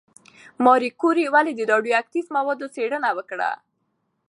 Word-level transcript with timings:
ماري 0.65 0.89
کوري 1.01 1.25
ولې 1.33 1.53
د 1.55 1.61
راډیواکټیف 1.71 2.25
موادو 2.35 2.67
څېړنه 2.75 3.09
وکړه؟ 3.17 3.49